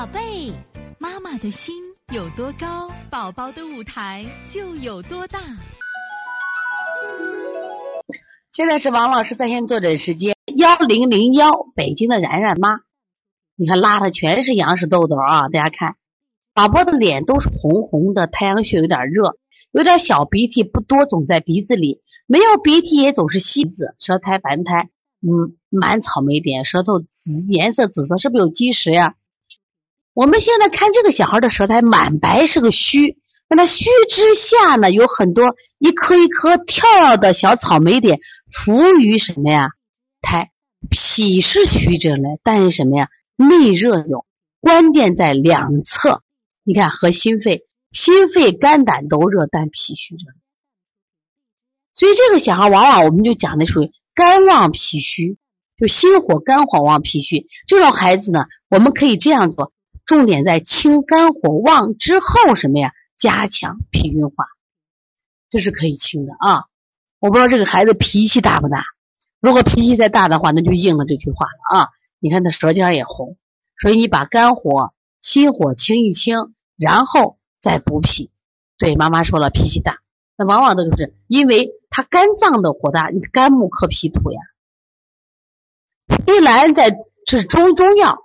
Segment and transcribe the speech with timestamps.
[0.00, 0.50] 宝贝，
[0.98, 1.74] 妈妈的心
[2.10, 5.38] 有多高，宝宝的舞台就有多大。
[8.50, 12.80] 现在是王老师在线坐诊时间，幺零零幺，北京的然然妈，
[13.56, 15.50] 你看拉的全是羊屎痘痘啊！
[15.50, 15.96] 大家看，
[16.54, 19.36] 宝宝的脸都是红红的，太阳穴有点热，
[19.70, 24.88] 有点小鼻涕，不多，总在鼻子里，没有鼻涕也总是稀子，舌苔白苔。
[25.20, 29.16] 嗯，满草莓点，舌头紫颜色紫色，是不是有积食呀？
[30.12, 33.18] 我们现在看这个小孩的舌苔满白，是个虚。
[33.48, 39.70] 那他虚之下呢，有很多一颗一颗跳的小草莓点，浮于什么呀？
[40.20, 40.50] 苔，
[40.88, 43.08] 脾是虚着嘞，但是什么呀？
[43.36, 44.24] 内热有，
[44.60, 46.22] 关键在两侧。
[46.62, 50.24] 你看和心肺，心肺肝胆都热，但脾虚着。
[51.92, 53.90] 所以这个小孩往往我们就讲的属于。
[54.12, 55.38] 肝旺脾虚，
[55.78, 59.72] 就心火肝火旺脾虚，这种孩子呢，我们可以这样做，
[60.10, 62.90] 重点在清肝火旺之后，什么呀？
[63.16, 64.46] 加强脾运化，
[65.50, 66.64] 这是可以清的啊。
[67.20, 68.82] 我不知道这个孩子脾气大不大，
[69.38, 71.88] 如果脾气再大的话，那就应了这句话了啊。
[72.18, 73.36] 你看他舌尖也红，
[73.80, 78.32] 所以你把肝火、心火清一清，然后再补脾。
[78.78, 79.98] 对，妈妈说了，脾气大。
[80.36, 84.40] 那往往都是因为他肝脏的火大，你肝木克脾土呀。
[86.26, 86.90] 一来在
[87.26, 88.24] 这是中中药，